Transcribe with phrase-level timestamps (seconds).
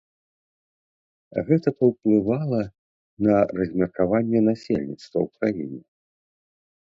[1.49, 2.61] Гэта паўплывала
[3.27, 5.81] на размеркаванне насельніцтва ў краіне.